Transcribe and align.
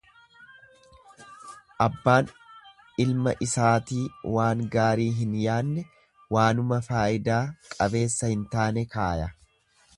Abbaan 1.85 2.31
ilma 3.03 3.35
isaatii 3.47 4.07
waan 4.37 4.65
gaarii 4.77 5.07
hin 5.21 5.37
yaanne 5.43 5.87
waanuma 6.37 6.83
faayidaa 6.91 7.41
qabeessa 7.77 8.35
hin 8.35 8.47
taane 8.57 8.89
kaaya. 8.97 9.33